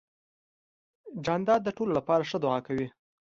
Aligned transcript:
جانداد 1.25 1.61
د 1.63 1.69
ټولو 1.77 1.91
لپاره 1.99 2.23
ښه 2.29 2.37
دعا 2.43 2.59
کوي. 2.67 2.87